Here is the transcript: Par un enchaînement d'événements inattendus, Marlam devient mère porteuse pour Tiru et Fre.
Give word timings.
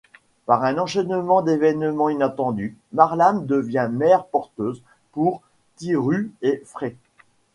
Par 0.47 0.63
un 0.65 0.79
enchaînement 0.79 1.43
d'événements 1.43 2.09
inattendus, 2.09 2.75
Marlam 2.91 3.45
devient 3.45 3.87
mère 3.91 4.25
porteuse 4.25 4.81
pour 5.11 5.43
Tiru 5.75 6.31
et 6.41 6.63
Fre. 6.65 6.89